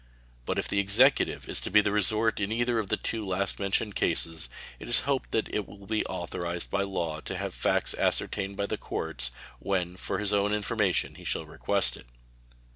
[0.45, 3.59] But if the Executive is to be the resort in either of the two last
[3.59, 7.93] mentioned cases, it is hoped that he will be authorized by law to have facts
[7.93, 9.29] ascertained by the courts
[9.59, 12.07] when for his own information he shall request it.